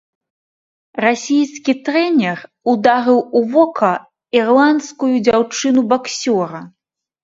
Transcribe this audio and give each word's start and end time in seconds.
Расійскі 1.05 1.75
трэнер 1.91 2.37
ударыў 2.75 3.19
у 3.43 3.45
вока 3.55 3.93
ірландскую 4.43 5.15
дзяўчыну-баксёра. 5.31 6.69